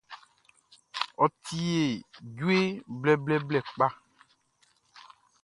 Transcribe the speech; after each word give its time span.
Ɔ 1.23 1.25
tie 1.43 1.81
djue 2.27 2.57
blɛblɛblɛ 2.99 3.59
kpa. 3.67 3.87